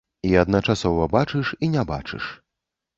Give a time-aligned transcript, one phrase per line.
[0.29, 2.35] І адначасова бачыш, і не бачыш.